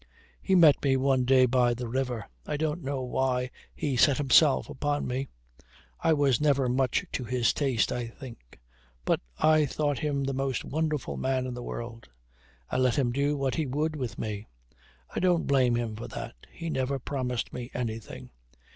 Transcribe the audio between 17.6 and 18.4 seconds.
anything.